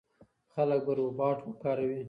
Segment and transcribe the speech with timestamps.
[0.53, 1.99] خلک به روباټ وکاروي.